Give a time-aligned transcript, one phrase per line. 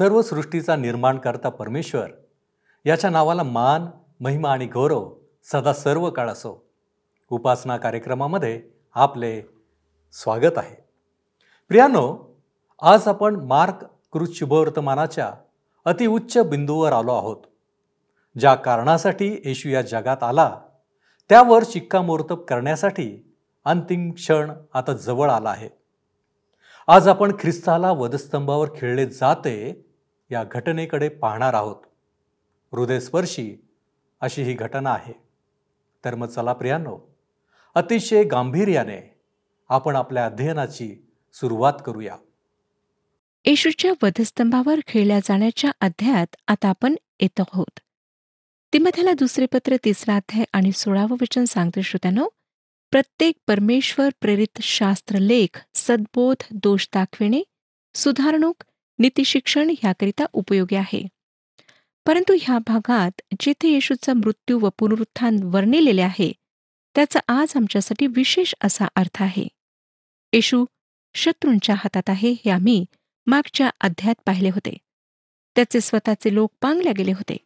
[0.00, 2.10] सर्व सृष्टीचा निर्माण करता परमेश्वर.
[2.86, 3.86] याच्या नावाला मान
[4.20, 5.12] महिमा आणि गौरव
[5.52, 6.66] सदा सर्व काळ असो.
[7.30, 8.62] उपासना कार्यक्रमामध्ये
[8.94, 9.42] आपले
[10.12, 10.84] स्वागत आहे.
[11.68, 12.34] प्रियानो
[12.82, 15.32] आज आपण मार्क कृत शुभवर्तमानाच्या
[15.84, 17.36] अतिउच्च बिंदूवर आलो आहोत.
[18.38, 20.60] ज्या कारणासाठी येशू या जगात आला
[21.28, 25.68] त्यावर शिक्कामोर्तब करण्यासाठी अंतिम क्षण आता जवळ आला आहे.
[26.88, 29.86] आज आपण ख्रिस्ताला वधस्तंभावर खेळले जाते
[30.30, 31.76] या घटनेकडे पाहणार आहोत.
[32.72, 33.56] हृदयस्पर्शी
[34.20, 35.12] अशी ही घटना आहे.
[36.04, 36.98] तर मग चला प्रियांनो
[37.74, 39.20] अतिशय गांभीर्याने
[39.68, 42.16] आपण आपल्या अध्ययनाची सुरुवात करूया.
[43.44, 47.80] येशूच्या वधस्तंभावर खेळल्या जाण्याच्या अध्यायात आता आपण येत आहोत.
[48.72, 52.28] तिमथ्याला दुसरे पत्र तिसरा अध्याय आणि सोळावं वचन सांगते श्रोत्यानो
[52.90, 57.42] प्रत्येक परमेश्वर प्रेरित शास्त्रलेख सद्बोध दोष दाखविणे
[57.94, 58.64] सुधारणूक
[59.00, 61.08] नीतिशिक्षण ह्याकरिता उपयोगी आहे.
[62.06, 66.32] परंतु ह्या भागात जिथे येशूचा मृत्यू व पुनरुत्थान वर्णिलेले आहे
[66.94, 69.48] त्याचा आज आमच्यासाठी विशेष असा अर्थ आहे.
[70.32, 70.64] येशू
[71.14, 72.84] शत्रूंच्या हातात आहे हे आम्ही
[73.26, 74.76] मागच्या अध्यायात पाहिले होते.
[75.56, 77.36] त्याचे स्वतःचे लोक पांगल्या गेले होते.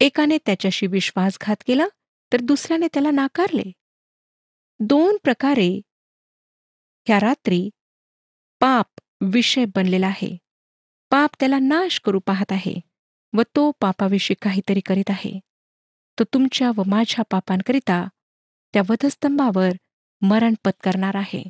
[0.00, 1.86] एकाने त्याच्याशी विश्वासघात केला
[2.32, 3.72] तर दुसऱ्याने त्याला नाकारले.
[4.80, 5.80] दोन प्रकारे
[7.06, 7.70] ह्या रात्री
[8.60, 8.86] पाप
[9.20, 10.36] विषय बनलेला आहे.
[11.10, 12.80] पाप त्याला नाश करू पाहत आहे
[13.32, 15.40] व तो पापाविषयी काहीतरी करीत आहे.
[16.18, 18.08] तो तुमच्या व माझ्या पापांकरिता
[18.72, 19.70] त्या वधस्तंभावर
[20.20, 21.44] मरण पत्करणार आहे.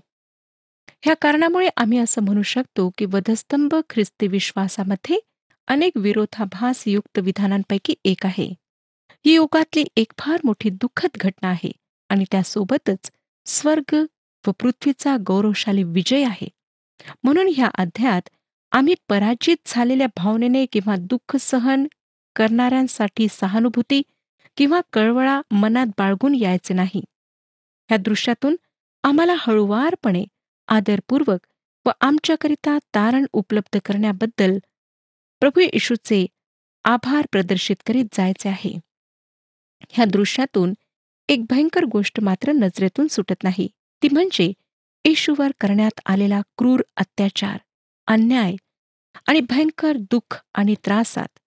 [1.02, 5.18] ह्या कारणामुळे आम्ही असं म्हणू शकतो की वधस्तंभ ख्रिस्ती विश्वासामध्ये
[5.66, 8.54] अनेक विरोधाभासयुक्त विधानांपैकी एक आहे.
[9.26, 11.72] ही युगातली एक फार मोठी दुःखद घटना आहे
[12.08, 13.10] आणि त्यासोबतच
[13.46, 13.94] स्वर्ग
[14.46, 16.48] व पृथ्वीचा गौरवशाली विजय आहे.
[17.22, 18.28] म्हणून ह्या अध्यायात
[18.72, 21.86] आम्ही पराजित झालेल्या भावनेने किंवा दुःख सहन
[22.36, 24.02] करणाऱ्यांसाठी सहानुभूती
[24.56, 27.04] किंवा कळवळा मनात बाळगून यायचे नाही.
[27.88, 28.56] ह्या दृश्यातून
[29.02, 30.24] आम्हाला हळुवारपणे
[30.68, 31.46] आदरपूर्वक
[31.86, 34.58] व आमच्याकरिता तारण उपलब्ध करण्याबद्दल
[35.40, 36.26] प्रभू येशूचे
[36.84, 38.78] आभार प्रदर्शित करीत जायचे आहे.
[39.88, 40.74] ह्या दृश्यातून
[41.28, 43.68] एक भयंकर गोष्ट मात्र नजरेतून सुटत नाही.
[44.02, 44.52] ती म्हणजे
[45.04, 47.58] येशूवर करण्यात आलेला क्रूर अत्याचार.
[48.10, 48.54] अन्याय
[49.26, 51.38] आणि भयंकर दुःख आणि त्रासात.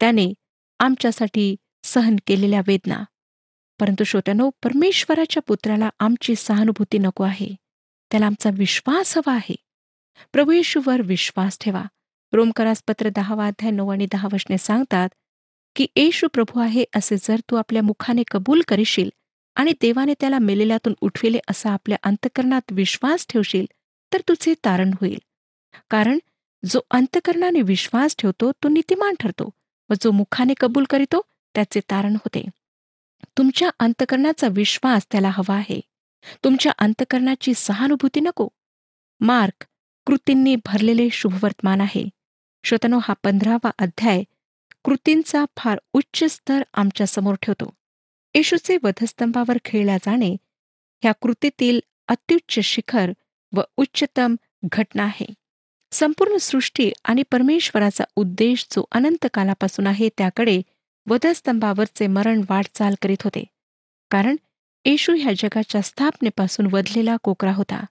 [0.00, 0.34] त्याने
[0.78, 3.04] आमच्यासाठी सहन केलेल्या वेदना.
[3.80, 7.48] परंतु श्रोत्यानो परमेश्वराच्या पुत्राला आमची सहानुभूती नको आहे.
[8.10, 9.56] त्याला आमचा विश्वास हवा आहे.
[10.32, 11.84] प्रभू येशूवर विश्वास ठेवा.
[12.32, 15.08] रोमकरासपत्र दहावा अध्याय नऊ आणि दहा वशने सांगतात
[15.76, 19.10] की येशू प्रभू आहे असे जर तू आपल्या मुखाने कबूल करशील
[19.54, 23.66] आणि देवाने त्याला मेलेल्यातून उठविले असा आपल्या अंतकरणात विश्वास ठेवशील
[24.12, 25.18] तर तुझे तारण होईल.
[25.90, 26.18] कारण
[26.64, 29.50] जो अंतकरणाने विश्वास ठेवतो तो नीतिमान ठरतो
[29.90, 31.22] व जो मुखाने कबूल करीतो
[31.54, 32.44] त्याचे तारण होते.
[33.38, 35.80] तुमच्या अंतकरणाचा विश्वास त्याला हवा आहे.
[36.44, 38.48] तुमच्या अंतकरणाची सहानुभूती नको.
[39.20, 39.66] मार्क
[40.06, 42.08] कृतींनी भरलेले शुभवर्तमान आहे.
[42.64, 44.22] श्रोतनो हा पंधरावा अध्याय
[44.84, 47.74] कृतींचा फार उच्च स्तर आमच्यासमोर ठेवतो.
[48.34, 50.36] येशूचे वधस्तंभावर खेळल्या जाणे
[51.02, 53.12] ह्या कृतीतील अत्युच्च शिखर
[53.52, 55.26] व उच्चतम घटना आहे.
[55.92, 60.60] संपूर्ण सृष्टी आणि परमेश्वराचा उद्देश जो अनंत कालापासून आहे त्याकडे
[61.06, 63.44] वधस्तंभावरचे मरण वाटचाल करीत होते.
[64.10, 64.36] कारण
[64.84, 67.84] येशू ह्या जगाच्या स्थापनेपासून वधलेला कोकरा होता.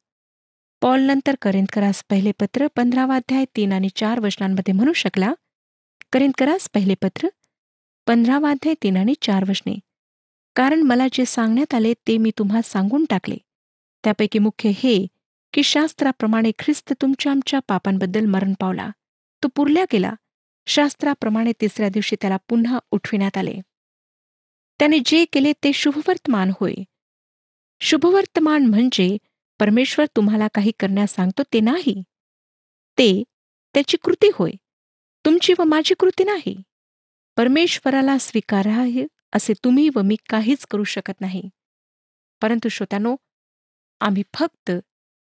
[0.81, 5.33] पॉल नंतर करिंदकरास पहिले पत्र पंधरावा अध्याय तीन आणि चार वचनांमध्ये म्हणू शकला
[6.11, 7.27] करिंदकरास पहिले पत्र
[8.07, 9.79] पंधरावाध्याय तीन आणि चार वचने.
[10.55, 13.37] कारण मला जे सांगण्यात आले ते मी तुम्हा सांगून टाकले.
[14.03, 15.07] त्यापैकी मुख्य हे
[15.53, 18.89] की शास्त्राप्रमाणे ख्रिस्त तुमच्या आमच्या पापांबद्दल मरण पावला.
[19.43, 20.13] तो पुरल्या गेला.
[20.65, 23.55] शास्त्राप्रमाणे तिसऱ्या दिवशी त्याला पुन्हा उठविण्यात आले.
[24.79, 26.73] त्याने जे केले ते शुभवर्तमान होय.
[27.79, 29.17] शुभवर्तमान म्हणजे
[29.59, 32.03] परमेश्वर तुम्हाला काही करण्यास सांगतो ते नाही.
[32.97, 33.23] ते
[33.73, 34.51] त्याची कृती होय.
[35.25, 36.61] तुमची व माझी कृती नाही.
[37.37, 41.43] परमेश्वराला स्वीकाराय असे तुम्ही व मी काहीच करू शकत नाही.
[42.41, 43.15] परंतु श्रोत्यानो
[43.99, 44.71] आम्ही फक्त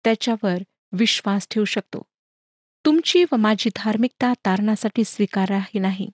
[0.06, 0.57] त्याच्यावर
[0.92, 2.02] विश्वास ठेवू शकतो.
[2.86, 6.10] तुमची व माझी धार्मिकता तारणासाठी स्वीकाराही नाही.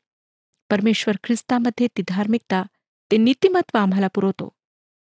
[0.69, 2.63] परमेश्वर ख्रिस्तामध्ये ती धार्मिकता
[3.11, 4.49] ते नीतिमत्व आम्हाला पुरवतो.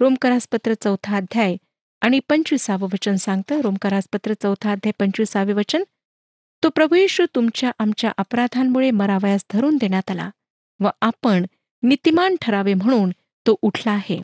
[0.01, 1.57] रोमकरासपत्र चौथा अध्याय
[2.01, 3.61] आणि पंचवीसावं वचन सांगतं.
[3.61, 5.83] रोमकरासपत्र चौथा अध्याय पंचवीसावे वचन
[6.63, 10.31] तो प्रभू येशू तुमच्या आमच्या अपराधांमुळे मरावयास धरून देण्यात आला
[10.81, 11.45] व आपण
[11.83, 13.11] नीतिमान ठरावे म्हणून
[13.47, 14.21] तो उठला आहे.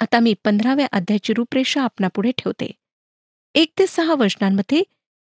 [0.00, 2.70] आता मी पंधराव्या अध्यायाची रूपरेषा आपणापुढे ठेवते.
[3.56, 4.82] एक ते सहा वचनांमध्ये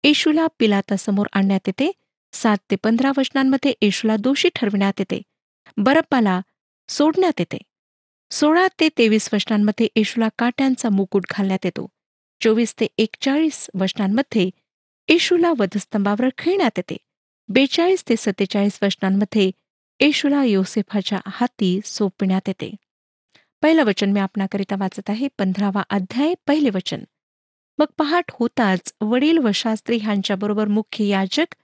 [0.04, 1.92] येशूला पिलातासमोर आणण्यात येते.
[2.34, 5.22] सात ते पंधरा वचनांमध्ये येशूला दोषी ठरविण्यात येते.
[5.78, 6.42] बरप्पाला
[6.90, 7.58] सोडण्यात येते.
[8.32, 11.88] सोळा ते तेवीस वचनांमध्ये येशूला काट्यांचा मुकुट घालण्यात येतो.
[12.44, 14.50] चोवीस ते एकचाळीस वचनांमध्ये
[15.10, 16.98] येशूला वधस्तंभावर खेळण्यात येते.
[17.50, 19.52] बेचाळीस ते सत्तेचाळीस वचनांमध्ये
[20.02, 22.76] येशूला योसेफाच्या हाती सोपविण्यात येते.
[23.62, 25.28] पहिलं वचन मी आपणाकरिता वाचत आहे.
[25.38, 27.04] पंधरावा अध्याय पहिले वचन.
[27.80, 31.56] मग पहाट होताच वडील व शास्त्री ह्यांच्याबरोबर मुख्य याजक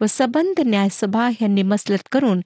[0.00, 2.40] व सबंध न्यायसभा यांनी मसलत करून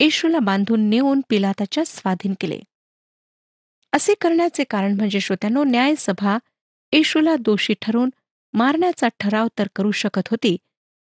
[0.00, 2.60] येशूला बांधून नेऊन पिलाताच्या स्वाधीन केले.
[3.92, 6.38] असे करण्याचे कारण म्हणजे श्रोत्यानो न्यायसभा
[6.92, 8.10] येशूला दोषी ठरवून
[8.54, 10.56] मारण्याचा ठराव तर करू शकत होती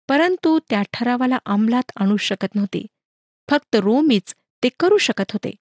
[0.10, 2.86] परंतु त्या ठरावाला अंमलात आणू शकत नव्हती.
[3.50, 4.34] फक्त रोमीच
[4.64, 5.52] ते करू शकत होते.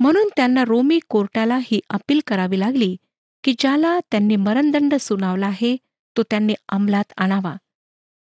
[0.00, 2.96] म्हणून त्यांना रोमी कोर्टाला ही अपील करावी लागली
[3.44, 5.76] की ज्याला त्यांनी मरणदंड सुनावला आहे
[6.16, 7.54] तो त्यांनी अंमलात आणावा.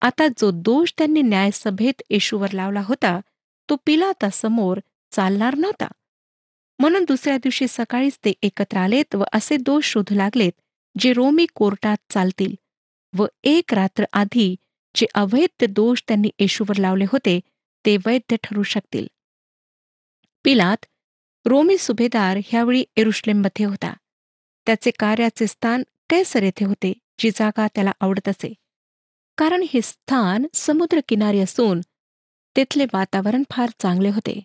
[0.01, 3.21] आता जो दोष त्यांनी न्यायसभेत येशूवर लावला होता
[3.69, 4.79] तो पिलातासमोर
[5.13, 5.89] चालणार नव्हता.
[6.79, 10.53] म्हणून दुसऱ्या दिवशी सकाळीच ते एकत्र आलेत व असे दोष शोधू लागलेत
[10.99, 12.55] जे रोमी कोर्टात चालतील
[13.19, 14.55] व एक रात्र आधी
[14.95, 17.41] जे अवैध दोष त्यांनी येशूवर लावले होते
[17.87, 19.07] ते वैध ठरू शकतील.
[20.45, 20.87] पिलात
[21.47, 23.93] रोमी सुभेदार ह्यावेळी एरुश्लेममध्ये होता.
[24.67, 28.55] त्याचे कार्याचे स्थान कैसर येथे होते जी जागा त्याला आवडत असे.
[29.39, 31.81] कारण हे स्थान समुद्रकिनारी असून
[32.57, 34.41] तेथले वातावरण फार चांगले होते.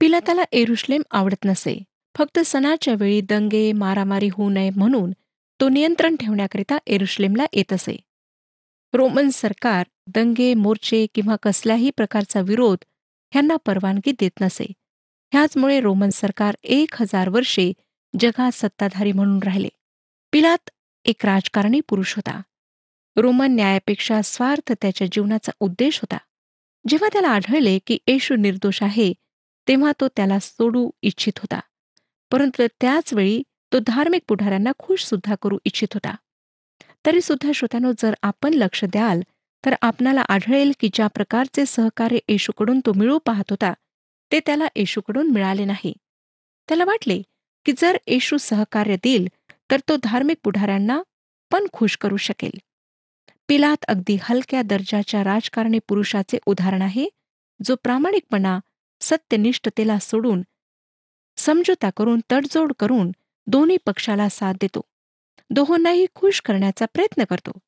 [0.00, 1.82] पिलाताला एरुश्लेम आवडत नसे.
[2.18, 5.10] फक्त सणाच्या वेळी दंगे मारामारी होऊ नये म्हणून
[5.60, 7.96] तो नियंत्रण ठेवण्याकरिता एरुश्लेमला येत असे.
[8.92, 12.78] रोमन सरकार दंगे मोर्चे किंवा कसल्याही प्रकारचा विरोध
[13.32, 14.66] ह्यांना परवानगी देत नसे.
[15.32, 17.72] ह्याचमुळे रोमन सरकार एक हजार वर्षे
[18.20, 19.68] जगात सत्ताधारी म्हणून राहिले.
[20.32, 20.70] पिलात
[21.04, 22.40] एक राजकारणी पुरुष होता.
[23.16, 26.18] रोमन न्यायापेक्षा स्वार्थ त्याच्या जीवनाचा उद्देश होता.
[26.88, 29.12] जेव्हा त्याला आढळले की येशू निर्दोष आहे
[29.68, 31.60] तेव्हा तो त्याला सोडू इच्छित होता.
[32.30, 33.42] परंतु त्याचवेळी
[33.72, 36.14] तो धार्मिक पुढाऱ्यांना खुश सुद्धा करू इच्छित होता.
[37.06, 39.20] तरी सुद्धा श्रोत्यानो जर आपण लक्ष द्याल
[39.64, 43.72] तर आपणाला आढळेल की ज्या प्रकारचे सहकार्य येशूकडून तो मिळू पाहत होता
[44.32, 45.92] ते त्याला येशूकडून मिळाले नाही.
[46.68, 47.22] त्याला वाटले
[47.66, 49.28] की जर येशू सहकार्य देईल
[49.70, 51.02] तर तो धार्मिक पुढाऱ्यांना
[51.50, 52.50] पण खुश करू शकेल.
[53.48, 57.08] पिलात अगदी हलक्या दर्जाच्या राजकारणी पुरुषाचे उदाहरण आहे
[57.64, 58.58] जो प्रामाणिकपणा
[59.00, 60.42] सत्यनिष्ठतेला सोडून
[61.36, 63.10] समझोता करून तडजोड करून
[63.46, 64.80] दोन्ही पक्षाला साथ देतो.
[65.50, 67.58] दोहोंनाही खुश करण्याचा प्रयत्न करतो.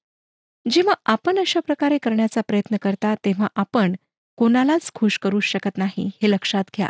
[0.71, 3.95] जेव्हा आपण अशा प्रकारे करण्याचा प्रयत्न करता तेव्हा आपण
[4.37, 6.89] कोणालाच खुश करू शकत नाही हे लक्षात घ्या.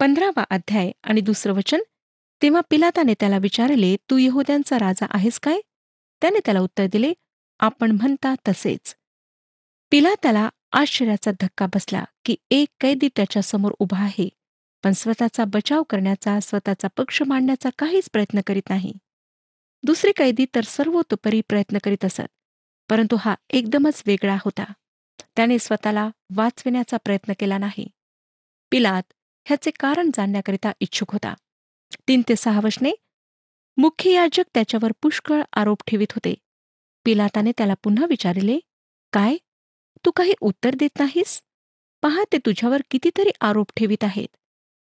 [0.00, 1.80] पंधरावा अध्याय आणि दुसरं वचन
[2.44, 5.60] तेव्हा पिलाताने त्याला विचारले तू यहुद्यांचा राजा आहेस काय?
[6.22, 7.12] त्याने त्याला उत्तर दिले
[7.58, 8.96] आपण म्हणता तसेच.
[9.90, 14.28] पिलाताला आश्चर्याचा धक्का बसला की एक कैदी त्याच्यासमोर उभा आहे
[14.84, 18.92] पण स्वतःचा बचाव करण्याचा स्वतःचा पक्ष मांडण्याचा काहीच प्रयत्न करीत नाही.
[19.82, 22.32] दुसरे कैदी तर सर्वतोपरी प्रयत्न करीत असत
[22.90, 24.64] परंतु हा एकदमच वेगळा होता.
[25.36, 27.88] त्याने स्वतःला वाचविण्याचा प्रयत्न केला नाही.
[28.70, 29.12] पिलात
[29.44, 31.34] ह्याचे कारण जाणण्याकरिता इच्छुक होता.
[32.08, 32.92] तीन ते सहा वशने
[33.76, 36.34] मुख्य याजक त्याच्यावर पुष्कळ आरोप ठेवित होते.
[37.04, 38.58] पिलाताने त्याला पुन्हा विचारले
[39.12, 39.36] काय?
[40.06, 41.42] तू काही उत्तर देत नाहीस?
[42.02, 44.28] पहा ते तुझ्यावर कितीतरी आरोप ठेवित आहेत.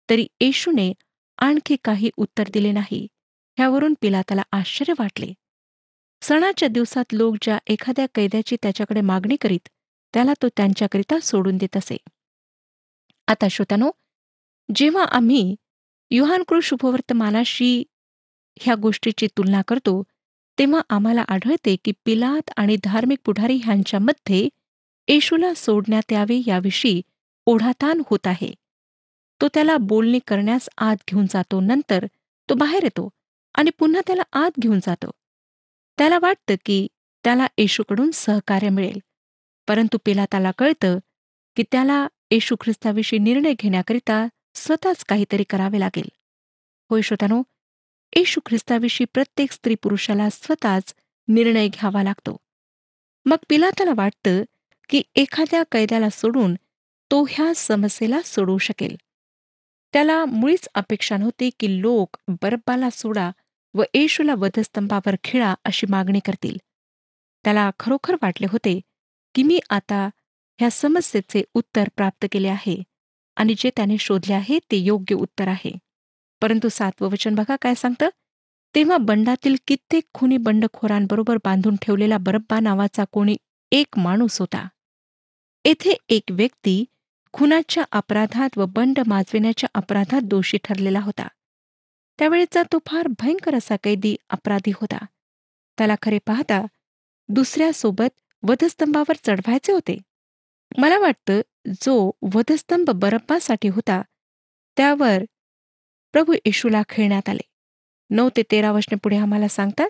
[0.09, 0.93] तरी येशूने
[1.37, 3.07] आणखी काही उत्तर दिले नाही.
[3.57, 5.33] ह्यावरून पिलाताला आश्चर्य वाटले.
[6.21, 9.69] सणाच्या दिवसात लोक ज्या एखाद्या कैद्याची त्याच्याकडे मागणी करीत
[10.13, 11.97] त्याला तो त्यांच्याकरिता सोडून देत असे.
[13.27, 13.91] आता श्रोत्यानो
[14.75, 15.55] जेव्हा आम्ही
[16.11, 17.83] युहानकृ शुभवर्तमानाशी
[18.59, 20.03] ह्या गोष्टीची तुलना करतो
[20.57, 24.49] तेव्हा आम्हाला आढळते की पिलात आणि धार्मिक पुढारी ह्यांच्यामध्ये
[25.07, 27.01] येशूला सोडण्यात यावे याविषयी
[27.45, 28.53] ओढाताण होत आहे.
[29.41, 32.05] तो त्याला बोलणी करण्यास आत घेऊन जातो नंतर
[32.49, 33.09] तो बाहेर येतो
[33.55, 35.11] आणि पुन्हा त्याला आत घेऊन जातो.
[35.97, 36.87] त्याला वाटतं की
[37.23, 38.99] त्याला येशूकडून सहकार्य मिळेल
[39.67, 40.99] परंतु पिलाताला त्याला कळतं
[41.55, 46.09] की त्याला येशू ख्रिस्ताविषयी निर्णय घेण्याकरिता स्वतःच काहीतरी करावे लागेल.
[46.89, 47.43] होय श्रोतानो
[48.15, 50.95] येशू ख्रिस्ताविषयी प्रत्येक स्त्री पुरुषाला स्वतःच
[51.27, 52.37] निर्णय घ्यावा लागतो.
[53.25, 54.43] मग पिलाताला वाटतं
[54.89, 56.55] की एखाद्या कैद्याला सोडून
[57.11, 58.95] तो ह्या समस्येला सोडवू शकेल.
[59.93, 63.31] त्याला मुळीच अपेक्षा नव्हती की लोक बर्बाला सोडा
[63.73, 66.57] व येशूला वधस्तंभावर खिळा अशी मागणी करतील.
[67.43, 68.81] त्याला खरोखर वाटले होते
[69.35, 70.09] की मी आता
[70.59, 72.83] ह्या समस्येचे उत्तर प्राप्त केले आहे.
[73.41, 75.71] आणि जे त्याने शोधले आहे ते योग्य उत्तर आहे.
[76.41, 78.09] परंतु सातवं वचन बघा काय सांगतं?
[78.75, 83.37] तेव्हा बंडातील कित्येक खुनी बंडखोरांबरोबर बांधून ठेवलेला बरब्बा नावाचा कोणी
[83.71, 84.67] एक माणूस होता.
[85.65, 86.85] येथे एक व्यक्ती
[87.33, 91.27] खुनाच्या अपराधात व बंड माजविण्याच्या अपराधात दोषी ठरलेला होता.
[92.19, 95.05] त्यावेळेचा तो फार भयंकर असा कैदी अपराधी होता.
[95.77, 96.65] त्याला खरे पाहता
[97.29, 99.97] दुसऱ्यासोबत वधस्तंभावर चढवायचे होते.
[100.77, 101.41] मला वाटतं
[101.81, 104.01] जो वधस्तंभ बरप्पासाठी होता
[104.77, 105.23] त्यावर
[106.13, 107.41] प्रभू येशूला खेळण्यात आले.
[108.09, 109.89] नऊ ते तेरा वर्षने पुढे आम्हाला सांगतात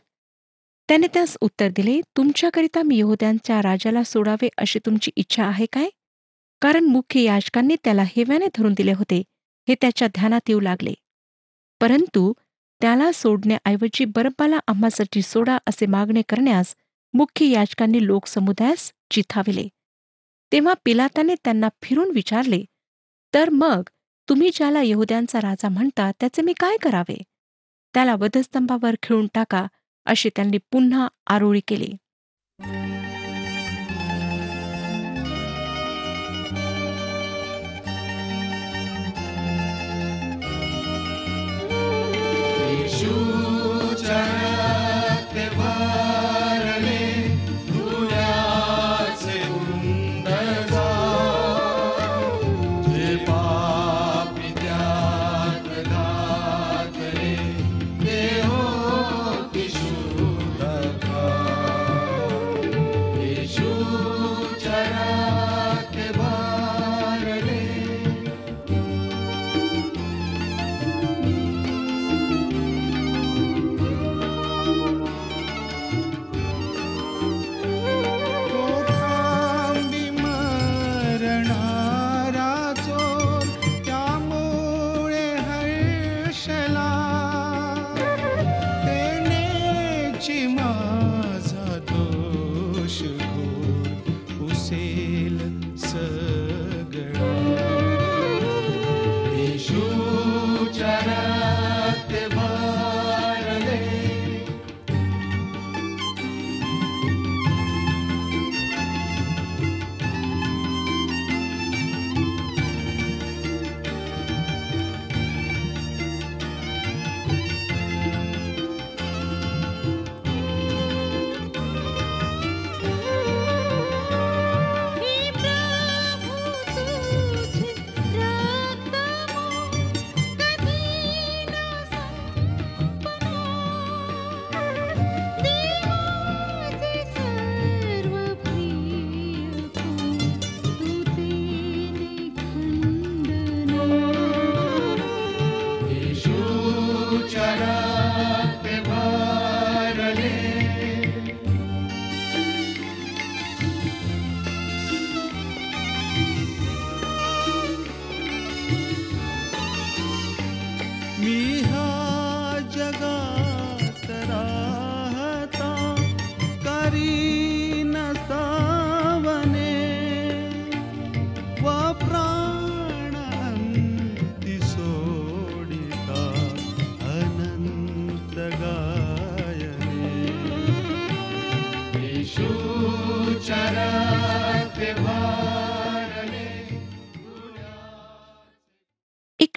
[0.90, 5.90] त्याने त्यास उत्तर दिले तुमच्याकरिता मी यहुद्यांच्या राजाला सोडावे अशी तुमची इच्छा आहे काय?
[6.62, 9.24] कारण मुख्य याचकांनी त्याला हेव्याने धरून दिले होते
[9.68, 10.94] हे त्याच्या ध्यानात येऊ लागले.
[11.82, 12.32] परंतु
[12.82, 16.76] त्याला सोडण्याऐवजी बरब्बाला आम्हासाठी सोडा असे मागणे करण्यास
[17.14, 19.68] मुख्य याचकांनी लोकसमुदायास चिथाविले
[20.51, 22.63] तेव्हा पिलाताने त्यांना फिरून विचारले
[23.34, 23.84] तर मग
[24.29, 27.22] तुम्ही ज्याला यहुद्यांचा राजा म्हणता त्याचे मी काय करावे?
[27.93, 29.67] त्याला वधस्तंभावर खिळून टाका
[30.05, 31.91] अशी त्यांनी पुन्हा आरोळी केली.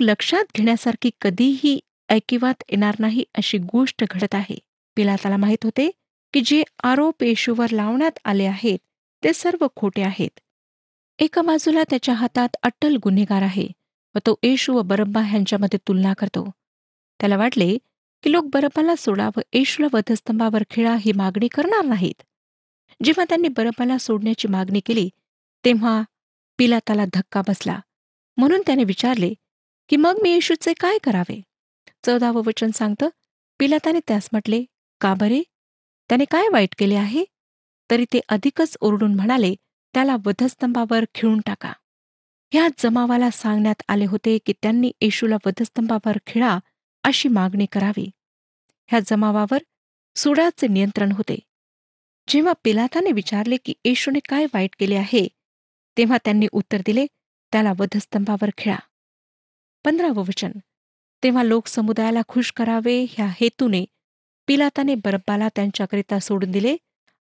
[0.04, 4.56] लक्षात घेण्यासारखी कधीही ऐकिवात येणार नाही अशी गोष्ट घडत आहे.
[4.96, 5.90] पिलाताला माहीत होते
[6.34, 8.78] की जे आरोप येशूवर लावण्यात आले आहेत
[9.23, 10.40] ते सर्व खोटे आहेत.
[11.18, 13.66] एका बाजूला त्याच्या हातात अट्टल गुन्हेगार आहे
[14.14, 16.50] व तो येशू व बरब्बा ह्यांच्यामध्ये तुलना करतो.
[17.20, 17.78] त्याला वाटले
[18.23, 22.23] की लोक बरब्बाला सोडा व येशूला वधस्तंभावर खिळा ही मागणी करणार नाहीत.
[23.02, 25.08] जेव्हा त्यांनी बरब्बाला सोडण्याची मागणी केली
[25.64, 26.02] तेव्हा
[26.58, 27.78] पिलाताला धक्का बसला.
[28.37, 29.32] म्हणून त्याने विचारले
[29.88, 31.40] की मग मी येशूचे काय करावे?
[32.06, 33.08] चौदावं वचन सांगतं
[33.58, 34.64] पिलाताने त्यास म्हटले
[35.00, 35.42] का बरे?
[36.08, 37.24] त्याने काय वाईट केले आहे?
[37.90, 39.54] तरी ते अधिकच ओरडून म्हणाले
[39.94, 41.72] त्याला वधस्तंभावर खिळून टाका.
[42.52, 46.58] ह्या जमावाला सांगण्यात आले होते की त्यांनी येशूला वधस्तंभावर खिळा
[47.04, 48.10] अशी मागणी करावी.
[48.86, 49.58] ह्या जमावावर
[50.16, 51.38] सुडाचे नियंत्रण होते.
[52.28, 55.28] जेव्हा पिलाताने विचारले की येशूने काय वाईट केले आहे
[55.98, 57.06] तेव्हा त्यांनी उत्तर दिले
[57.52, 58.76] त्याला वधस्तंभावर खिळा.
[59.84, 60.52] पंधरावं वचन.
[61.22, 63.84] तेव्हा लोक समुदायाला खुश करावे ह्या हेतूने
[64.46, 66.76] पिलाताने बरब्बाला त्यांच्याकरिता सोडून दिले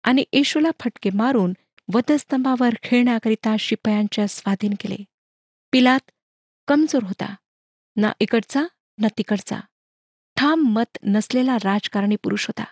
[0.02, 1.52] आणि येशूला फटके मारून
[1.94, 4.96] वधस्तंभावर खेळण्याकरिता शिपायांच्या स्वाधीन केले.
[5.72, 6.10] पिलात
[6.68, 7.34] कमजोर होता.
[7.96, 8.62] ना इकडचा
[8.98, 9.60] ना तिकडचा.
[10.36, 12.64] ठाम मत नसलेला राजकारणी पुरुष होता.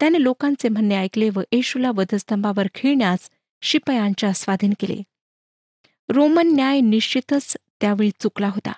[0.00, 3.30] त्याने लोकांचे म्हणणे ऐकले व येशूला वधस्तंभावर खेळण्यास
[3.62, 5.02] शिपायांच्या स्वाधीन केले.
[6.08, 8.72] रोमन न्याय निश्चितच त्यावेळी चुकला होता.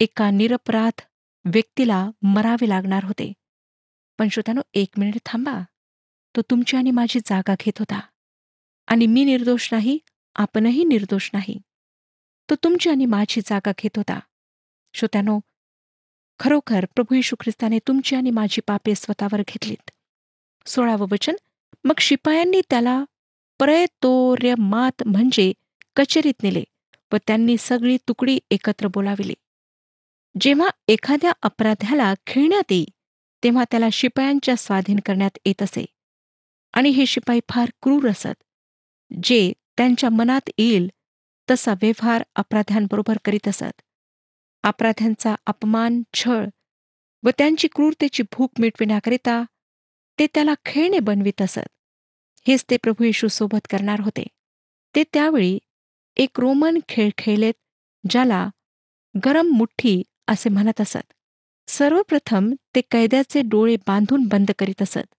[0.00, 1.00] एका निरपराध
[1.44, 3.32] व्यक्तीला मरावे लागणार होते.
[4.18, 5.60] पण श्रोत्यानो एक मिनिट थांबा.
[6.36, 8.00] तो तुमची आणि माझी जागा घेत होता.
[8.86, 9.98] आणि मी निर्दोष नाही
[10.34, 11.58] आपणही निर्दोष नाही.
[12.50, 14.20] तो तुमची आणि माझी जागा घेत होता.
[14.94, 15.40] श्रोत्यानो
[16.38, 19.90] खरोखर प्रभू यशू ख्रिस्ताने तुमची आणि माझी पापे स्वतःवर घेतलीत.
[20.66, 21.34] सोळावं वचन.
[21.84, 23.04] मग शिपायांनी त्याला
[23.58, 25.52] प्रयतोर्य मात म्हणजे
[25.96, 26.64] कचेरीत नेले
[27.12, 29.34] व त्यांनी सगळी तुकडी एकत्र बोलाविली.
[30.34, 32.84] जेव्हा एखाद्या अपराध्याला खेळण्यात येई
[33.42, 35.84] तेव्हा त्याला शिपायांच्या स्वाधीन करण्यात येत असे.
[36.74, 38.42] आणि हे शिपाई फार क्रूर असत
[39.22, 40.88] जे त्यांच्या मनात येईल
[41.48, 43.82] तसा व्यवहार अपराध्यांबरोबर करीत असत.
[44.64, 46.46] अपराध्यांचा अपमान छळ
[47.22, 49.42] व त्यांची क्रूरतेची भूक मिटविण्याकरिता
[50.18, 51.68] ते त्याला खेळणे बनवित असत.
[52.48, 54.26] हेच ते प्रभू येशू सोबत करणार होते.
[54.94, 55.58] ते त्यावेळी
[56.16, 57.54] एक रोमन खेळ खेळलेत
[58.10, 58.48] ज्याला
[59.24, 61.12] गरम मुठ्ठी असे म्हणत असत.
[61.68, 65.14] सर्वप्रथम ते कैद्याचे डोळे बांधून बंद करीत असत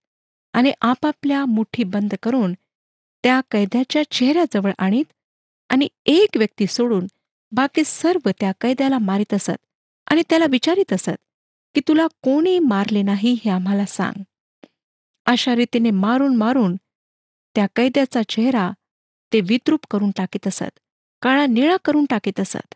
[0.53, 2.53] आणि आपापल्या मुठी बंद करून
[3.23, 5.05] त्या कैद्याच्या चेहऱ्याजवळ आणीत
[5.69, 7.07] आणि एक व्यक्ती सोडून
[7.51, 9.65] बाकी सर्व त्या कैद्याला मारित असत
[10.07, 11.17] आणि त्याला विचारित असत
[11.75, 14.21] की तुला कोणी मारले नाही हे आम्हाला सांग.
[15.25, 16.75] अशा रीतीने मारून मारून
[17.55, 18.71] त्या कैद्याचा चेहरा
[19.33, 20.79] ते विद्रूप करून टाकीत असत
[21.21, 22.75] काळा निळा करून टाकीत असत.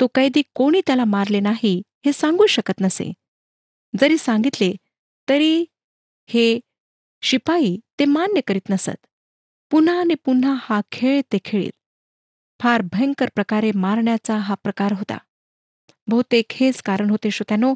[0.00, 3.12] तो कैदी कोणी त्याला मारले नाही हे सांगू शकत नसे.
[4.00, 4.72] जरी सांगितले
[5.28, 5.64] तरी
[6.28, 6.60] हे
[7.22, 9.06] शिपाई ते मान्य करीत नसत.
[9.70, 11.72] पुन्हा आणि पुन्हा हा खेळ ते खेळीत
[12.60, 15.18] फार भयंकर प्रकारे मारण्याचा हा प्रकार होता.
[16.06, 17.74] बहुतेक हेच कारण होते श्रोत्यानो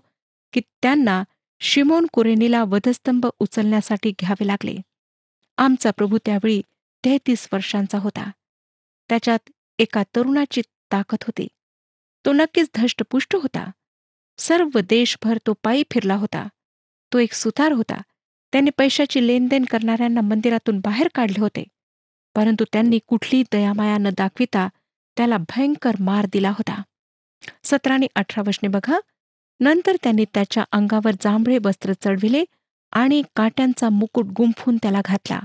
[0.52, 1.22] की त्यांना
[1.60, 4.76] शिमोन कुरेनीला वधस्तंभ उचलण्यासाठी घ्यावे लागले.
[5.56, 6.62] आमचा प्रभू त्यावेळी
[7.04, 8.30] तेहतीस वर्षांचा होता.
[9.08, 10.60] त्याच्यात एका तरुणाची
[10.92, 11.48] ताकद होती.
[12.26, 13.70] तो नक्कीच धष्टपुष्ट होता.
[14.38, 16.48] सर्व देशभर तो पायी फिरला होता.
[17.12, 18.00] तो एक सुतार होता.
[18.52, 21.64] त्याने पैशाची लेनदेन करणाऱ्यांना मंदिरातून बाहेर काढले होते.
[22.34, 24.68] परंतु त्यांनी कुठली दयामाया न दाखविता
[25.16, 26.82] त्याला भयंकर मार दिला होता.
[27.64, 29.00] सतरा आणि अठरा वशने बघा.
[29.60, 32.44] नंतर त्यांनी त्याच्या अंगावर जांभळे वस्त्र चढविले
[32.92, 35.40] आणि काट्यांचा मुकुट गुंफून त्याला घातला.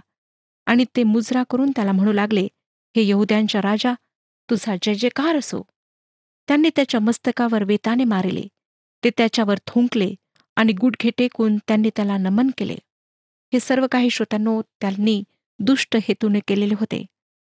[0.65, 2.47] आणि ते मुजरा करून त्याला म्हणू लागले
[2.95, 3.93] हे यहुद्यांच्या राजा
[4.49, 5.63] तुझा जय जयकार असो.
[6.47, 8.43] त्यांनी त्याच्या मस्तकावर वेताने मारिले.
[9.03, 10.13] ते त्याच्यावर थुंकले
[10.55, 12.75] आणि गुडघे टेकून त्यांनी त्याला नमन केले.
[13.53, 15.23] हे सर्व काही श्रोत्यांनो त्यांनी
[15.59, 17.05] दुष्ट हेतूने केलेले होते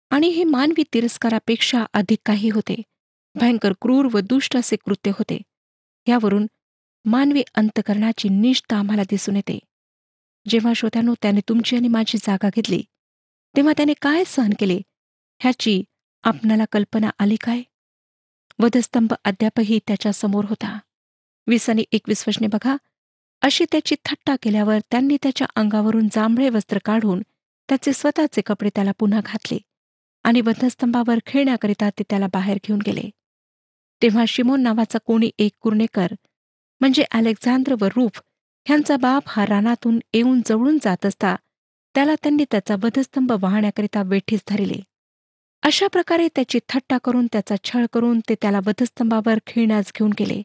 [0.09, 2.81] आणि हे मानवी तिरस्कारापेक्षा अधिक काही होते.
[3.35, 5.41] भयंकर क्रूर व दुष्ट असे कृत्य होते.
[6.07, 6.47] यावरून
[7.05, 9.59] मानवी अंतकरणाची निष्ठा आम्हाला दिसून येते.
[10.47, 12.81] जेव्हा श्रोत्यानो त्याने तुमची आणि माझी जागा घेतली
[13.55, 14.79] तेव्हा त्याने काय सहन केले?
[15.41, 15.83] ह्याची
[16.23, 17.61] आपणाला कल्पना आली काय?
[18.61, 20.77] वधस्तंभ अद्यापही त्याच्यासमोर होता.
[21.47, 22.75] वीस आणि एकवीस वशने बघा.
[23.41, 27.21] अशी त्याची थट्टा केल्यावर त्यांनी त्याच्या अंगावरून जांभळे वस्त्र काढून
[27.69, 29.57] त्याचे स्वतःचे कपडे त्याला पुन्हा घातले
[30.23, 33.09] आणि वधस्तंभावर खेळण्याकरिता ते त्याला बाहेर घेऊन गेले.
[34.01, 36.07] तेव्हा शिमोन नावाचा कोणी एक कुर्णेकर
[36.81, 38.21] म्हणजे अलेक्झांद्र व रूफ
[38.65, 41.35] ह्यांचा बाप हा रानातून येऊन जवळून जात असता
[41.95, 44.79] त्याला त्यांनी त्याचा वधस्तंभ वाहण्याकरिता वेठीस धरिले.
[45.63, 50.41] अशा प्रकारे त्याची थट्टा करून त्याचा छळ करून ते त्याला वधस्तंभावर खिळण्यास घेऊन गेले.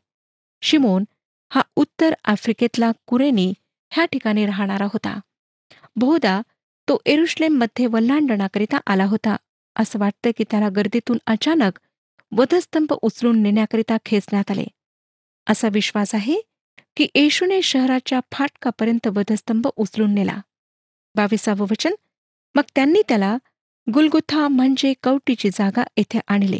[0.62, 1.04] शिमोन
[1.52, 3.54] हा उत्तर आफ्रिकेतला कुरेनी
[3.90, 5.20] ह्या ठिकाणी राहणारा होता.
[5.96, 6.42] बहुधा
[6.88, 9.36] तो एरुश्लेममध्ये वल्लांडणाकरिता आला होता.
[9.76, 11.80] असं वाटतं की त्याला गर्दीतून अचानक
[12.32, 14.64] वधस्तंभ उचलून नेण्याकरिता खेचण्यात आले.
[15.46, 16.40] असा विश्वास आहे
[16.96, 20.40] की येशूने शहराच्या फाटकापर्यंत वधस्तंभ उचलून नेला.
[21.14, 21.94] बावीसावं वचन?
[22.54, 23.38] मग त्यांनी त्याला
[23.94, 26.58] गुलगुथा म्हणजे कवटीची जागा येथे आणले.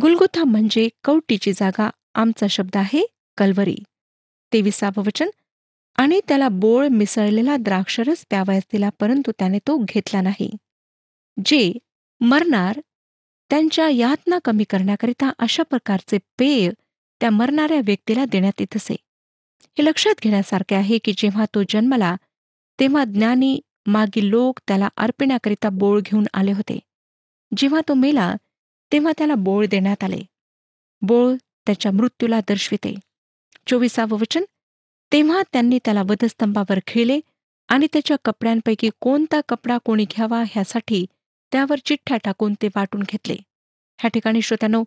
[0.00, 3.06] गुलगुथा म्हणजे कवटीची जागा आमचा शब्द आहे
[3.38, 3.76] कलवरी.
[4.52, 5.28] तेविसावं वचन.
[5.96, 10.50] आणि त्याला बोळ मिसळलेला द्राक्षरस प्यावयास दिला परंतु त्याने तो घेतला नाही.
[11.44, 11.72] जे
[12.20, 12.80] मरणार
[13.50, 16.70] त्यांच्या यातना कमी करण्याकरिता अशा प्रकारचे पेय
[17.20, 18.96] त्या मरणाऱ्या व्यक्तीला देण्यात येत असे.
[19.62, 22.16] हे लक्षात घेण्यासारखे आहे की जेव्हा तो जन्मला
[22.80, 26.78] तेव्हा ज्ञानी मागील लोक त्याला अर्पिण्याकरिता बोळ घेऊन आले होते.
[27.56, 28.34] जेव्हा तो मेला
[28.92, 30.20] तेव्हा त्याला बोळ देण्यात आले.
[31.02, 31.34] बोळ
[31.66, 32.94] त्याच्या मृत्यूला दर्शविते.
[33.66, 34.44] चोवीसावं वचन
[35.12, 37.20] तेव्हा त्यांनी त्याला वधस्तंभावर खेळले
[37.68, 41.04] आणि त्याच्या कपड्यांपैकी कोणता कपडा कोणी घ्यावा ह्यासाठी
[41.52, 43.34] त्यावर चिठ्ठ्या टाकून ते वाटून घेतले.
[43.98, 44.82] ह्या ठिकाणी श्रोत्यानो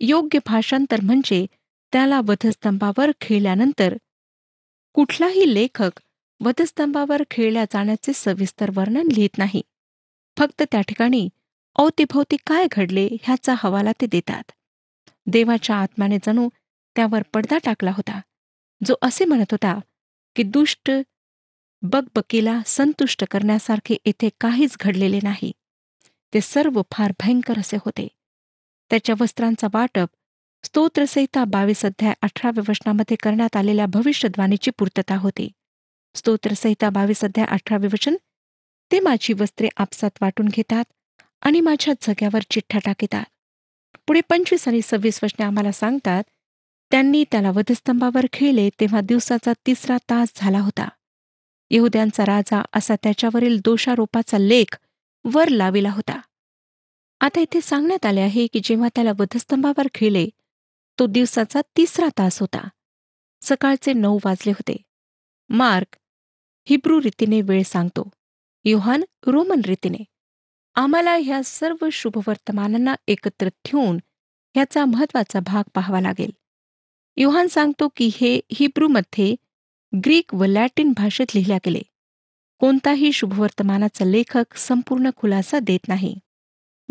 [0.00, 1.46] योग्य भाषांतर म्हणजे
[1.92, 3.96] त्याला वधस्तंभावर खेळल्यानंतर
[4.94, 6.00] कुठलाही लेखक
[6.40, 9.62] वधस्तंभावर खेळल्या जाण्याचे सविस्तर वर्णन लिहित नाही.
[10.38, 11.28] फक्त त्या ठिकाणी
[11.76, 14.52] अवतीभोवती काय घडले ह्याचा हवाला ते देतात.
[15.26, 16.48] देवाच्या आत्माने जणू
[16.96, 18.20] त्यावर पडदा टाकला होता.
[18.86, 19.78] जो असे म्हणत होता
[20.36, 20.90] की दुष्ट
[21.82, 25.52] बकबकीला संतुष्ट करण्यासारखे येथे काहीच घडलेले नाही.
[26.34, 28.08] ते सर्व फार भयंकर असे होते.
[28.90, 30.08] त्याच्या वस्त्रांचा वाटप
[30.64, 35.48] स्तोत्रसहिता बावीस अध्याय अठराव्या वचनामध्ये करण्यात आलेल्या भविष्यद्वाणीची पूर्तता होती.
[36.14, 38.16] स्तोत्रसहिता बावीस अध्याय अठरावे वचन.
[38.92, 40.84] ते माझी वस्त्रे आपसात वाटून घेतात
[41.42, 43.24] आणि माझ्या जग्यावर चिठ्ठा टाकितात.
[44.06, 46.24] पुढे पंचवीस आणि सव्वीस वचने आम्हाला सांगतात
[46.90, 50.88] त्यांनी त्याला वधस्तंभावर खेळले तेव्हा दिवसाचा तिसरा तास झाला होता.
[51.70, 54.78] यहुद्यांचा राजा असा त्याच्यावरील दोषारोपाचा लेख
[55.24, 56.20] वर लाविला होता.
[57.20, 60.28] आता इथे सांगण्यात आले आहे की जेव्हा त्याला वधस्तंभावर खेळले
[60.98, 62.68] तो दिवसाचा तिसरा तास होता.
[63.42, 64.76] सकाळचे नऊ वाजले होते.
[65.50, 65.96] मार्क
[66.68, 68.10] हिब्रू रीतीने वेळ सांगतो.
[68.64, 70.04] युहान रोमन रीतीने
[70.74, 73.96] आम्हाला ह्या सर्व शुभवर्तमानांना एकत्र ठेवून
[74.54, 76.30] ह्याचा महत्त्वाचा भाग पाहावा लागेल.
[77.16, 79.34] युहान सांगतो की हे हिब्रूमध्ये
[80.04, 81.80] ग्रीक व लॅटिन भाषेत लिहिल्या गेले.
[82.58, 86.18] कोणताही शुभवर्तमानाचा लेखक संपूर्ण खुलासा देत नाही.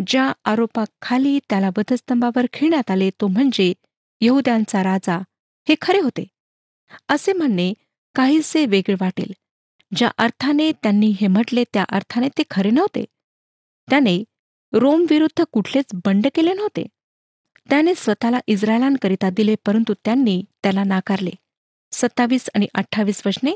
[0.07, 3.73] ज्या आरोपाखाली त्याला वधस्तंभावर खेळण्यात आले तो म्हणजे
[4.21, 5.17] यहुद्यांचा राजा
[5.69, 6.27] हे खरे होते.
[7.09, 7.73] असे म्हणणे
[8.17, 9.31] काहीसे वेगळे वाटेल.
[9.95, 13.05] ज्या अर्थाने त्यांनी हे म्हटले त्या अर्थाने ते खरे नव्हते.
[13.89, 14.23] त्याने
[14.73, 16.87] रोम विरुद्ध कुठलेच बंड केले नव्हते.
[17.69, 21.29] त्याने स्वतःला इस्रायलांकरिता दिले परंतु त्यांनी त्याला नाकारले.
[21.91, 23.51] सत्तावीस आणि अठ्ठावीस वचने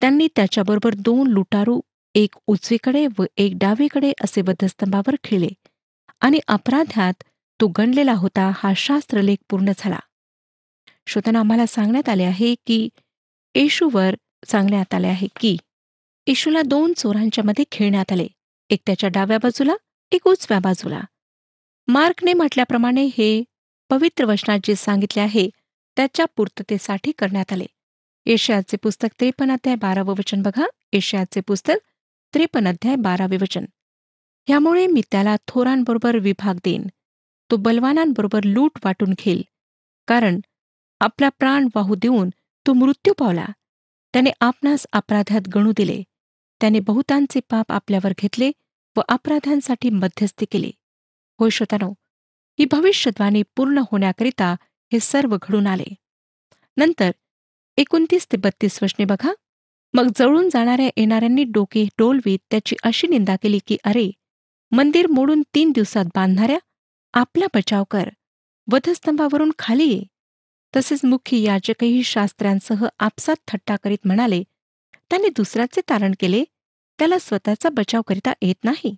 [0.00, 1.80] त्यांनी त्याच्याबरोबर दोन लुटारू
[2.14, 5.48] एक उजवीकडे व एक डावीकडे असे वधस्तंभावर खेळले.
[6.20, 7.22] आणि अपराध्यात
[7.60, 9.98] तो गणलेला होता हा शास्त्रलेख पूर्ण झाला.
[11.06, 12.88] श्रोतांना आम्हाला सांगण्यात आले आहे की
[13.54, 14.14] येशूवर
[14.46, 15.56] सांगण्यात आले आहे की
[16.26, 18.26] येशूला दोन चोरांच्या मध्ये खेळण्यात आले.
[18.70, 19.74] एक त्याच्या डाव्या बाजूला
[20.12, 21.00] एक उजव्या बाजूला.
[21.88, 23.44] मार्कने म्हटल्याप्रमाणे हे
[23.90, 25.48] पवित्र वचनात जे सांगितले आहे
[25.96, 27.66] त्याच्या पूर्ततेसाठी करण्यात आले.
[28.26, 30.66] एशियाचे पुस्तक त्रेपन्न अध्याय बारावं वचन बघा.
[30.92, 31.74] एशियाचे पुस्तक
[32.34, 33.64] त्रेपन्न अध्याय बारावे वचन.
[34.48, 36.86] ह्यामुळे मी त्याला थोरांबरोबर विभाग देईन.
[37.50, 39.42] तो बलवानांबरोबर लूट वाटून घेईल.
[40.08, 40.40] कारण
[41.00, 42.30] आपला प्राण वाहू देऊन
[42.66, 43.46] तो मृत्यू पावला.
[44.12, 46.02] त्याने आपणास अपराधात गणू दिले.
[46.60, 48.52] त्याने बहुतांचे पाप आपल्यावर घेतले
[48.96, 50.72] व अपराधांसाठी मध्यस्थी केली.
[51.38, 51.90] होय श्रोतानो
[52.58, 54.52] ही भविष्यद्वाणी पूर्ण होण्याकरिता
[54.92, 55.94] हे सर्व घडून आले.
[56.76, 57.10] नंतर
[57.76, 59.32] एकोणतीस ते बत्तीस वर्षने बघा.
[59.94, 64.10] मग जळून जाणाऱ्या येणाऱ्यांनी डोके डोलवीत त्याची अशी निंदा केली की अरे
[64.72, 66.58] मंदिर मोडून तीन दिवसात बांधणाऱ्या
[67.14, 68.08] आपला बचाव कर.
[68.72, 70.02] वधस्तंभावरून खाली ये.
[70.76, 74.42] तसेच मुख्य याजकही शास्त्रांसह आपसात थट्टा करीत म्हणाले
[75.10, 76.44] त्याने दुसऱ्याचे तारण केले
[76.98, 78.96] त्याला स्वतःचा बचाव करिता येत नाही.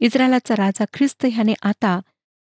[0.00, 2.00] इस्रायलाचा राजा ख्रिस्त ह्याने आता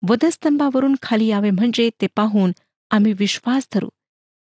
[0.08, 2.52] वधस्तंभावरून खाली यावे म्हणजे ते पाहून
[2.90, 3.88] आम्ही विश्वास धरू.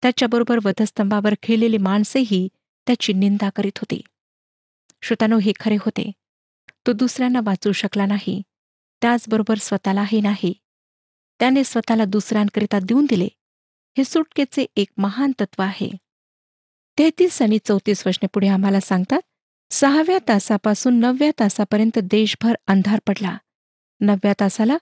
[0.02, 2.48] त्याच्याबरोबर वधस्तंभावर खेळलेली माणसेही
[2.86, 4.02] त्याची निंदा करीत होती.
[5.02, 6.12] श्रोतानो हे खरे होते.
[6.86, 8.42] तो दुसऱ्यांना वाचू शकला नाही.
[9.02, 10.54] त्याचबरोबर स्वतःलाही नाही.
[11.38, 13.28] त्याने स्वतःला दुसऱ्यांकरिता देऊन दिले.
[13.98, 15.90] हे सुटकेचे एक महान तत्व आहे.
[16.98, 19.20] तेहतीस आणि चौतीस वचने पुढे आम्हाला सांगतात
[19.70, 23.36] सहाव्या तासापासून नवव्या तासापर्यंत देशभर अंधार पडला.
[24.00, 24.76] नवव्या तासाला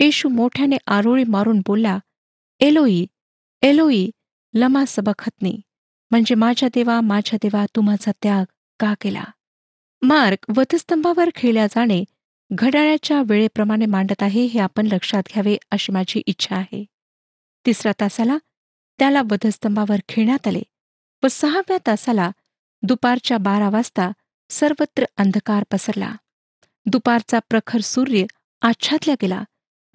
[0.00, 1.98] येशू मोठ्याने आरोळी मारून बोलला
[2.60, 3.06] एलोई
[3.62, 4.10] एलोई
[4.54, 5.60] लमा सबखतनी
[6.10, 8.44] म्हणजे माझ्या देवा माझ्या देवा तू माझा त्याग
[8.80, 9.24] का केला?
[10.02, 12.04] मार्क वधस्तंभावर खेळल्या जाणे
[12.50, 16.84] घड्याळ्याच्या वेळेप्रमाणे मांडत आहे हे आपण लक्षात घ्यावे अशी माझी इच्छा आहे.
[17.66, 18.36] तिसऱ्या तासाला
[19.02, 20.62] त्याला वधस्तंभावर खेळण्यात आले
[21.22, 22.30] व सहाव्या तासाला
[22.82, 24.10] दुपारच्या बारा वाजता
[24.50, 26.16] सर्वत्र अंधकार पसरला.
[26.86, 28.24] दुपारचा प्रखर सूर्य
[28.62, 29.44] आच्छादला गेला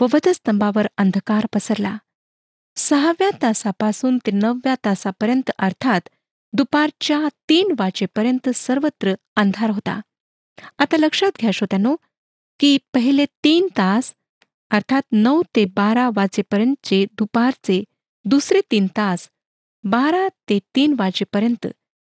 [0.01, 1.97] व वधस्तंभावर अंधकार पसरला.
[2.75, 6.09] सहाव्या तासापासून ते नवव्या तासापर्यंत अर्थात
[6.53, 10.01] दुपारच्या तीन वाजेपर्यंत सर्वत्र अंधार होता.
[10.79, 11.95] आता लक्षात घ्या श्रोत्यानो
[12.59, 14.13] की पहिले तीन तास
[14.69, 17.83] अर्थात नऊ ते बारा वाजेपर्यंतचे दुपारचे
[18.29, 19.29] दुसरे तीन तास
[19.83, 21.67] बारा ते तीन वाजेपर्यंत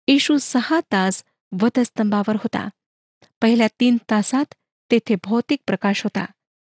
[0.07, 1.23] येशू सहा तास
[1.61, 2.69] वधस्तंभावर होता.
[3.41, 4.45] पहिल्या तीन तासात
[4.91, 6.25] तेथे भौतिक प्रकाश होता.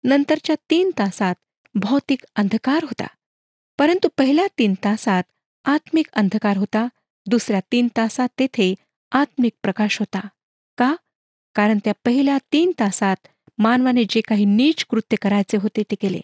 [0.04, 1.34] नंतरच्या तीन तासात
[1.74, 3.06] भौतिक अंधकार होता.
[3.78, 5.22] परंतु पहिल्या तीन तासात
[5.64, 6.86] आत्मिक अंधकार होता.
[7.26, 8.74] दुसऱ्या तीन तासात तेथे
[9.12, 10.28] आत्मिक प्रकाश होता.
[10.78, 10.96] का?
[11.54, 13.16] कारण त्या पहिल्या तीन तासात
[13.58, 16.20] मानवाने जे काही नीच कृत्य करायचे होते ते केले.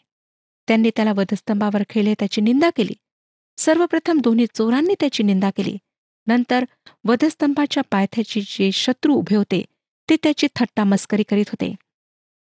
[0.69, 2.93] त्यांनी त्याला वधस्तंभावर खेळले त्याची निंदा केली.
[3.57, 5.79] सर्वप्रथम दोन्ही चोरांनी त्याची निंदा केली.
[6.27, 6.65] नंतर
[7.05, 9.65] वधस्तंभाच्या पायथ्याचे जे शत्रू उभे होते
[10.11, 11.75] ते त्याची थट्टा मस्करी करीत होते.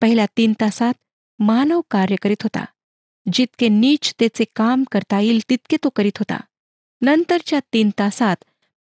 [0.02, 0.94] पहिल्या तीन तासात
[1.40, 2.66] मानव कार्य करीत होता.
[3.34, 6.38] जितके नीच त्याचे काम करता येईल तितके तो करीत होता.
[7.02, 8.36] नंतरच्या तीन तासात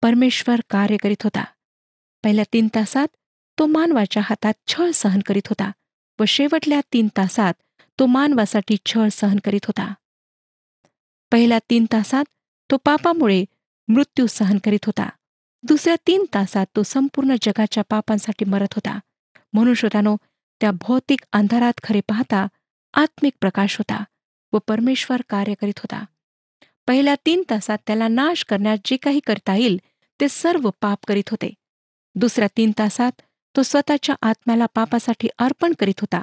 [0.02, 1.43] परमेश्वर कार्य करीत होता.
[2.23, 3.08] पहिल्या तीन तासात
[3.60, 5.71] तो मानवाच्या हातात छळ सहन करीत होता
[6.19, 7.54] व शेवटल्या तीन तासात
[7.99, 9.93] तो मानवासाठी छळ सहन करीत होता.
[11.31, 12.23] पहिल्या तीन तासात
[12.71, 13.45] तो पापामुळे
[13.88, 15.10] मृत्यू सहन करीत होता.
[15.63, 18.99] दुसऱ्या तीन तासात तो संपूर्ण जगाच्या पापांसाठी मरत होता.
[19.53, 20.17] म्हणून श्रोतानो
[20.62, 22.47] त्या भौतिक अंधारात खरे पाहता
[22.93, 24.03] आत्मिक प्रकाश होता
[24.53, 26.05] व परमेश्वर कार्य करीत होता.
[26.88, 29.77] पहिल्या तीन तासात त्याला नाश करण्यात जे काही करता येईल
[30.21, 31.53] ते सर्व पाप करीत होते.
[32.15, 33.12] दुसऱ्या तीन तासात
[33.55, 36.21] तो स्वतःच्या आत्म्याला पापासाठी अर्पण करीत होता.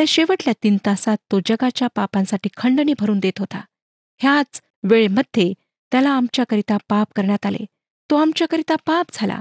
[0.00, 3.60] त्या शेवटल्या तीन तासात तो जगाच्या पापांसाठी खंडणी भरून देत होता.
[4.20, 5.52] ह्याच वेळेमध्ये
[5.92, 7.64] त्याला आमच्याकरिता पाप करण्यात आले.
[8.10, 9.40] तो आमच्याकरिता पाप झाला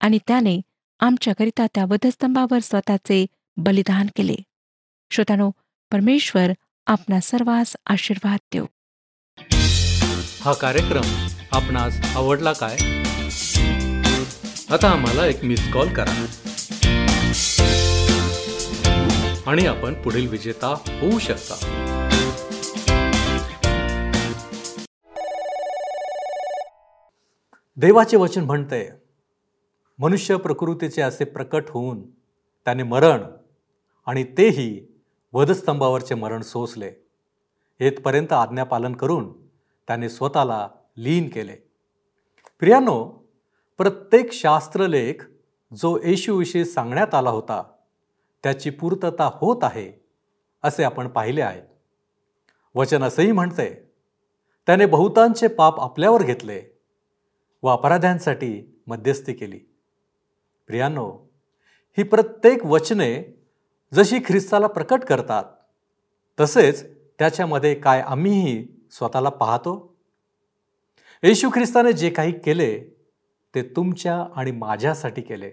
[0.00, 0.60] आणि त्याने
[1.00, 4.34] आमच्याकरिता त्या वधस्तंभावर स्वतःचे बलिदान केले.
[5.10, 5.50] श्रोतानो
[5.92, 6.50] परमेश्वर
[6.86, 8.66] आपणा सर्वांस आशीर्वाद देऊ
[10.40, 12.76] हा कार्यक्रम आपणास आवडला काय?
[14.74, 16.26] आता आम्हाला एक मिस कॉल करा.
[19.46, 21.76] आणि आपण पुढील विजेता होऊ शकता.
[27.76, 28.90] देवाचे वचन म्हणते
[29.98, 32.10] मनुष्य प्रकृतीचे असे प्रकट होऊन
[32.64, 33.22] त्याने मरण
[34.06, 35.00] आणि तेही
[35.32, 36.92] वधस्तंभावरचे मरण सोसले.
[37.80, 39.46] येथपर्यंत आज्ञापालन करून
[39.86, 41.56] त्याने स्वतःला लीन केले.
[42.60, 43.24] प्रियानो
[43.78, 45.14] प्रत्येक शास्त्रलेख
[45.80, 47.72] जो येशूविषयी सांगण्यात आला होता
[48.42, 49.90] त्याची पूर्तता होत आहे
[50.64, 51.60] असे आपण पाहिले आहे.
[52.74, 53.68] वचन असंही म्हणते
[54.66, 56.62] त्याने बहुतांचे पाप आपल्यावर घेतले
[57.62, 59.58] व अपराध्यांसाठी मध्यस्थी केली.
[60.66, 61.10] प्रियानो
[61.98, 63.10] ही प्रत्येक वचने
[63.94, 65.44] जशी ख्रिस्ताला प्रकट करतात
[66.40, 66.84] तसेच
[67.18, 69.96] त्याच्यामध्ये काय आम्हीही स्वतःला पाहतो?
[71.22, 72.78] येशू ख्रिस्ताने जे काही केले
[73.54, 75.52] ते तुमच्या आणि माझ्यासाठी केले.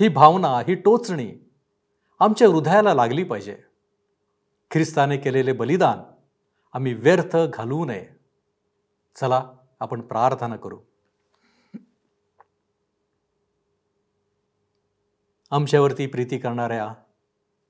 [0.00, 1.32] ही भावना ही टोचणी
[2.20, 3.62] आमच्या हृदयाला लागली पाहिजे.
[4.70, 5.98] ख्रिस्ताने केलेले बलिदान
[6.72, 8.08] आम्ही व्यर्थ घालवू नये.
[9.16, 10.80] चला आपण प्रार्थना करू.
[15.50, 16.94] आमच्यावरती प्रीती करणाऱ्या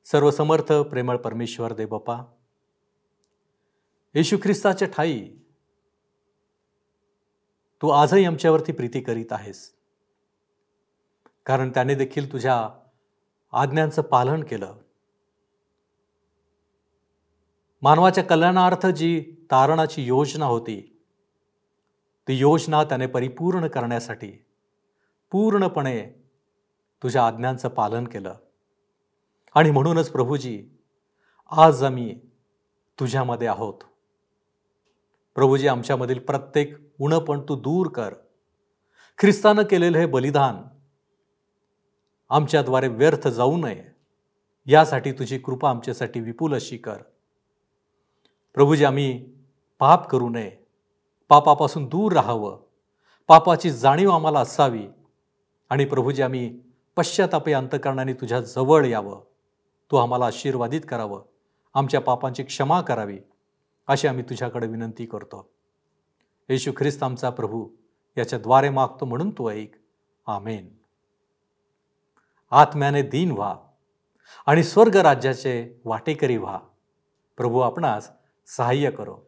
[0.04, 2.24] सर्वसमर्थ प्रेमळ परमेश्वर देवबापा
[4.14, 5.28] येशू ख्रिस्ताच्या ठाई
[7.82, 9.74] तू आजही आमच्यावरती प्रीती करीत आहेस.
[11.46, 12.68] कारण त्याने देखील तुझ्या
[13.56, 14.74] आज्ञांचं पालन केलं.
[17.82, 21.02] मानवाच्या कल्याणार्थ जी तारणाची योजना होती
[22.28, 24.46] ती योजना त्याने परिपूर्ण करण्यासाठी
[25.30, 26.06] पूर्णपणे
[27.02, 28.34] तुझ्या आज्ञांचं पालन केलं.
[29.54, 30.68] आणि म्हणूनच प्रभूजी
[31.50, 32.20] आज आम्ही
[33.00, 33.84] तुझ्यामध्ये आहोत.
[35.34, 38.14] प्रभूजी आमच्यामधील प्रत्येक उणपण तू दूर कर.
[39.18, 40.75] ख्रिस्तानं केलेलं हे बलिदान
[42.28, 43.84] आमच्याद्वारे व्यर्थ जाऊ नये.
[44.66, 46.96] यासाठी तुझी कृपा आमच्यासाठी विपुल अशी कर.
[48.54, 49.34] प्रभूजी आम्ही
[49.78, 50.56] पाप करू नये.
[51.28, 52.60] पापापासून दूर राहावं.
[53.28, 54.86] पापाची जाणीव आम्हाला असावी.
[55.70, 56.60] आणि प्रभूजी आम्ही
[56.96, 59.24] पश्चातापे अंतकरणाने तुझ्या जवळ यावं.
[59.90, 61.22] तू आम्हाला आशीर्वादित करावं.
[61.74, 63.18] आमच्या पापांची क्षमा करावी.
[63.86, 65.50] अशी आम्ही तुझ्याकडे विनंती करतो.
[66.48, 67.68] येशू ख्रिस्त आमचा प्रभू
[68.18, 69.74] याच्याद्वारे मागतो म्हणून तू ऐक.
[70.26, 70.68] आमेन.
[72.50, 73.56] आत्म्याने दीन व्हा
[74.46, 76.58] आणि स्वर्ग राज्याचे वाटेकरी व्हा.
[77.36, 78.10] प्रभू आपणास
[78.46, 79.18] सहाय्य करो.